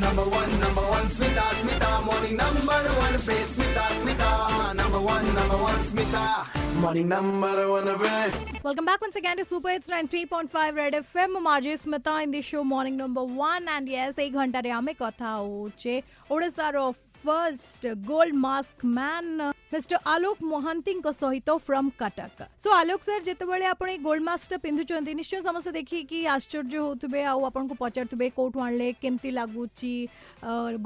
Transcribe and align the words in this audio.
number 0.00 0.22
one, 0.28 0.50
number 0.60 0.80
one, 0.82 1.06
Smita, 1.06 1.42
Smita, 1.60 2.04
morning 2.04 2.36
number 2.36 2.70
one, 2.70 3.18
play 3.24 3.42
Smita, 3.52 3.84
Smita, 3.98 4.74
number 4.74 5.00
one, 5.00 5.24
number 5.34 5.56
one, 5.56 5.78
Smita, 5.80 6.74
morning 6.82 7.08
number 7.08 7.70
one, 7.70 7.98
play. 7.98 8.32
Welcome 8.62 8.84
back 8.84 9.00
once 9.00 9.16
again 9.16 9.38
to 9.38 9.44
Super 9.44 9.70
Hits 9.70 9.88
93.5 9.88 10.74
Red 10.76 10.92
FM. 10.94 11.36
I'm 11.36 11.62
Smita 11.62 12.22
in 12.24 12.30
the 12.32 12.42
show 12.42 12.62
Morning 12.62 12.96
Number 12.96 13.24
One, 13.24 13.66
and 13.68 13.88
yes, 13.88 14.16
एक 14.18 14.34
घंटा 14.34 14.60
रे 14.60 14.70
आमे 14.80 14.92
कथा 15.00 15.30
होचे 15.32 16.02
ओडिसा 16.30 16.68
रो 16.76 16.92
first 17.28 17.86
gold 18.14 18.38
mask 18.50 18.82
man 19.00 19.30
mister 19.74 19.98
Alok 20.14 20.36
ମହାନ୍ତିଙ୍କ 20.52 21.06
ସହିତ 21.20 21.48
from 21.68 21.88
Cuttack 22.02 22.38
so 22.64 22.68
Alok 22.80 23.00
sir 23.08 23.22
ଯେତେବେଳେ 23.28 23.64
ଆପଣ 23.74 23.86
ଏଇ 23.94 23.98
ଗୋଲ୍ଡ 24.06 24.22
ମାସ୍କଟା 24.28 24.56
ପିନ୍ଧୁଛନ୍ତି 24.66 25.10
ନିଶ୍ଚୟ 25.20 25.40
ସମସ୍ତେ 25.48 25.70
ଦେଖିକି 25.78 26.18
ଆଶ୍ଚର୍ଯ୍ୟ 26.36 26.76
ହେଉଥିବେ 26.84 27.20
ଆଉ 27.30 27.38
ଆପଣଙ୍କୁ 27.48 27.74
ପଚାରୁଥିବେ 27.82 28.26
କୋଉଠୁ 28.38 28.58
ଆଣିଲେ 28.66 28.88
କେମିତି 29.04 29.30
ଲାଗୁଛି 29.38 29.94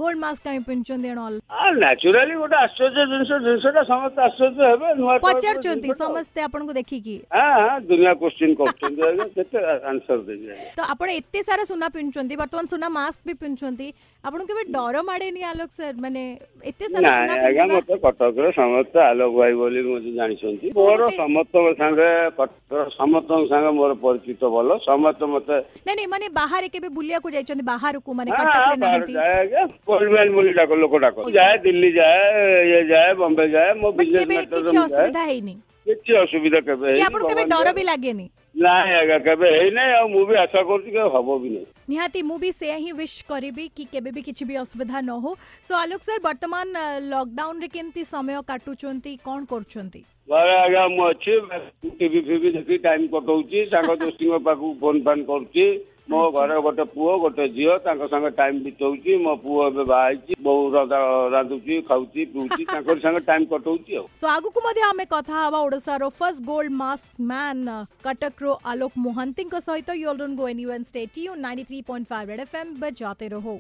ଗୋଲ୍ଡ 0.01 0.17
ମାସ୍କ 0.25 0.41
କାହିଁ 0.47 0.63
ପିନ୍ଧୁଛନ୍ତି 0.71 1.11
ନ୍ୟାଚୁରାଲି 1.81 2.35
ଗୋଟେ 2.45 2.57
ଆଶ୍ଚର୍ଯ୍ୟ 2.67 3.05
ଜିନିଷ 3.13 3.31
ଜିନିଷଟା 3.47 3.83
ସମସ୍ତେ 3.93 4.21
ଆଶ୍ଚର୍ଯ୍ୟ 4.29 4.63
ହେବେ 4.71 4.89
ନୂଆ 5.03 5.15
ପଚାରୁଛନ୍ତି 5.29 5.91
ସମସ୍ତେ 6.05 6.39
ଆପଣଙ୍କୁ 6.49 6.73
ଦେଖିକି 6.81 7.17
ଦୁନିଆ 7.93 8.15
କୋଶ୍ଚିନ୍ 8.25 8.55
କରୁଛନ୍ତି 8.63 9.29
କେତେ 9.37 9.59
ଆନ୍ସର 9.93 10.19
ଦେବି 10.31 10.47
ତ 10.79 10.81
ଆପଣ 10.95 11.09
ଏତେ 11.21 11.41
ସାରା 11.51 11.63
ସୁନା 11.73 11.87
ପିନ୍ଧୁଛନ୍ତି 11.99 12.35
ବର୍ତ୍ତମାନ 12.43 12.65
ସୁନା 12.75 12.89
ମାସ୍କ 12.99 13.21
ବି 13.29 13.35
ପିନ୍ଧୁଛନ୍ତି 13.45 13.89
ଆପଣଙ୍କୁ 14.29 14.49
କେବେ 14.53 14.63
ଡର 14.79 14.97
ମାଡ଼େନି 15.13 15.41
ଆଲୋକ 15.53 15.71
ସାର୍ 15.81 16.01
ମାନେ 16.07 16.20
ମାନେ 16.21 16.69
ଏତେ 16.69 16.85
ଆଜ୍ଞା 17.47 17.65
ମତେ 17.75 17.95
କଟକର 18.05 18.47
ସମସ୍ତେ 18.57 18.99
ଆଲୋକ 19.11 19.33
ଭାଇ 19.41 19.53
ବୋଲି 19.61 19.81
ମୋତେ 19.89 20.11
ଜାଣିଛନ୍ତି 20.19 20.67
ମୋର 20.79 21.01
ସମସ୍ତଙ୍କ 21.21 21.69
ସାଙ୍ଗେ 21.81 22.09
କଟକ 22.41 22.73
ସମସ୍ତଙ୍କ 22.99 23.45
ସାଙ୍ଗେ 23.53 23.71
ମୋର 23.79 23.93
ପରିଚିତ 24.07 24.43
ଭଲ 24.57 24.69
ସମସ୍ତେ 24.91 25.25
ମତେ 25.35 25.57
ନାଇଁ 25.87 25.97
ନାଇଁ 26.01 26.09
ମାନେ 26.15 26.27
ବାହାରେ 26.41 26.67
କେବେ 26.77 26.89
ବୁଲିବାକୁ 26.99 27.27
ଯାଇଛନ୍ତି 27.37 27.65
ବାହାରକୁ 27.73 28.09
ମାନେ 28.21 28.29
କଟକରେ 28.41 28.77
ନାହାନ୍ତି 28.85 29.13
ପରିମାଣ 29.93 30.27
ବୋଲି 30.39 30.51
ଡାକ 30.61 30.71
ଲୋକ 30.85 30.95
ଡାକ 31.07 31.17
ଯାଏ 31.39 31.55
ଦିଲ୍ଲୀ 31.67 31.91
ଯାଏ 32.01 32.21
ଇଏ 32.73 32.83
ଯାଏ 32.95 33.11
ବମ୍ବେ 33.25 33.45
ଯାଏ 33.57 33.71
ମୋ 33.85 33.89
ବିଜନେସ୍ 34.03 34.29
ମ୍ୟାଟର୍ 34.33 34.61
କିଛି 34.61 34.79
ଅସୁବିଧା 34.89 35.23
ହେଇନି 35.33 35.55
କିଛି 35.89 36.13
ଅସୁବିଧା 36.25 36.61
କେବେ 36.71 36.89
ଆପଣଙ୍କୁ 37.09 37.31
କେବେ 37.35 37.43
ଡର 37.57 37.69
ବି 37.81 37.85
ଲାଗେନି 37.93 38.27
ନାଇଁ 38.65 38.93
ଆଜ୍ଞା 39.01 39.19
କେବେ 39.27 39.49
ହେଇନାହିଁ 39.57 39.93
ଆଉ 39.99 40.07
ମୁଁ 40.15 40.23
ବି 40.29 40.35
ଆଶା 40.45 40.61
କରୁଛି 40.71 40.91
କେବେ 40.97 41.09
ହବ 41.17 41.31
ବି 41.43 41.49
ନାହିଁ 41.55 41.67
ନିହାତି 41.93 42.21
ମୁଁ 42.31 42.39
ବି 42.45 42.51
ସେୟା 42.61 42.79
ହିଁ 42.85 42.93
ୱିଶ୍ 43.01 43.19
କରିବି 43.31 43.65
କି 43.79 43.85
କେବେ 43.95 44.11
ବି 44.19 44.23
କିଛି 44.29 44.45
ବି 44.51 44.55
ଅସୁବିଧା 44.63 44.99
ନ 45.07 45.11
ହଉ 45.23 45.33
ସୋ 45.67 45.73
ଆଲୋକ 45.83 46.01
ସାର୍ 46.09 46.23
ବର୍ତ୍ତମାନ 46.29 46.67
ଲକଡାଉନରେ 47.13 47.69
କେମିତି 47.77 48.03
ସମୟ 48.15 48.43
କାଟୁଛନ୍ତି 48.53 49.13
କ'ଣ 49.29 49.41
କରୁଛନ୍ତି 49.55 50.01
ଘରେ 50.33 50.55
ଆଜ୍ଞା 50.65 50.83
ମୁଁ 50.97 51.05
ଅଛି 51.13 51.33
ଟିଭି 52.01 52.21
ଫିଭି 52.31 52.51
ଦେଖି 52.59 52.77
ଟାଇମ୍ 52.89 53.07
କଟଉଛି 53.17 53.59
ସାଙ୍ଗ 53.75 53.97
ଦୋସ୍ତିଙ୍କ 54.05 54.43
ପାଖକୁ 54.49 54.69
ଫୋନ୍ 54.85 55.01
ଫାନ୍ 55.09 55.25
କରୁଛି 55.33 55.67
ମୋ 56.11 56.21
ଘରେ 56.35 56.55
ଗୋଟେ 56.65 56.85
ପୁଅ 56.93 57.11
ଗୋଟେ 57.25 57.45
ଝିଅ 57.57 57.75
ତାଙ୍କ 57.83 58.07
ସାଙ୍ଗେ 58.13 58.31
ଟାଇମ୍ 58.39 58.57
ବିତଉଛି 58.65 59.19
ମୋ 59.27 59.35
ପୁଅ 59.43 59.67
ଏବେ 59.73 59.85
ବାହା 59.91 60.07
ହେଇଛି 60.09 60.39
ବୋଉ 60.47 60.65
ରାନ୍ଧୁଛି 61.35 61.79
ଖାଉଛି 61.91 62.27
ପିଉଛି 62.33 62.67
ତାଙ୍କରି 62.73 63.05
ସାଙ୍ଗେ 63.05 63.23
ଟାଇମ୍ 63.29 63.47
କଟଉଛି 63.55 63.93
ଆଉ 64.01 64.05
ସୋ 64.23 64.33
ଆଗକୁ 64.35 64.65
ମଧ୍ୟ 64.69 64.87
ଆମେ 64.91 65.07
କଥା 65.15 65.35
ହେବା 65.45 65.63
ଓଡ଼ିଶାର 65.69 66.11
ଫର୍ଷ୍ଟ 66.23 66.41
ଗୋଲ୍ଡ 66.51 66.77
ମାସ୍କ 66.83 67.09
ମ୍ୟାନ୍ 67.31 67.65
କଟକର 68.09 68.47
ଆଲୋକ 68.75 68.93
ମହାନ୍ତିଙ୍କ 69.09 69.65
ସହିତ 69.69 69.89
you 70.03 70.07
all 70.15 70.21
don't 70.25 70.37
go 70.43 70.47
anywhere 70.55 70.89
stay 70.93 71.03
tuned 71.19 71.45
93.5 71.47 72.29
red 72.35 72.43
FM 72.49 72.75
ବଜାତେ 72.87 73.29
ରହୋ 73.39 73.57